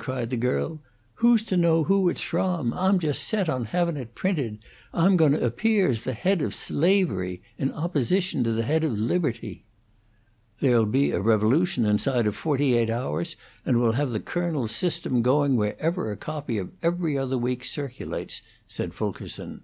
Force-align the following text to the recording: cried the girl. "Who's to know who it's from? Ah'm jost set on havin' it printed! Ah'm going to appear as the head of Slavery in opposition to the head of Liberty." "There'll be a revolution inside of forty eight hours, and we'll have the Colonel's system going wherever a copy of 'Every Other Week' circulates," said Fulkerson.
cried 0.00 0.30
the 0.30 0.36
girl. 0.36 0.78
"Who's 1.14 1.42
to 1.46 1.56
know 1.56 1.82
who 1.82 2.08
it's 2.08 2.20
from? 2.20 2.72
Ah'm 2.72 3.00
jost 3.00 3.20
set 3.24 3.48
on 3.48 3.64
havin' 3.64 3.96
it 3.96 4.14
printed! 4.14 4.60
Ah'm 4.94 5.16
going 5.16 5.32
to 5.32 5.44
appear 5.44 5.90
as 5.90 6.04
the 6.04 6.12
head 6.12 6.40
of 6.40 6.54
Slavery 6.54 7.42
in 7.58 7.72
opposition 7.72 8.44
to 8.44 8.52
the 8.52 8.62
head 8.62 8.84
of 8.84 8.96
Liberty." 8.96 9.64
"There'll 10.60 10.86
be 10.86 11.10
a 11.10 11.20
revolution 11.20 11.84
inside 11.84 12.28
of 12.28 12.36
forty 12.36 12.74
eight 12.74 12.90
hours, 12.90 13.34
and 13.66 13.80
we'll 13.80 13.98
have 13.98 14.10
the 14.10 14.20
Colonel's 14.20 14.70
system 14.70 15.20
going 15.20 15.56
wherever 15.56 16.12
a 16.12 16.16
copy 16.16 16.58
of 16.58 16.70
'Every 16.80 17.18
Other 17.18 17.36
Week' 17.36 17.64
circulates," 17.64 18.40
said 18.68 18.94
Fulkerson. 18.94 19.62